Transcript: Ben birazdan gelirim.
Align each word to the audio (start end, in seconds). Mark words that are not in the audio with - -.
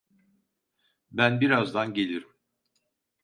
Ben 1.11 1.41
birazdan 1.41 1.93
gelirim. 1.93 2.33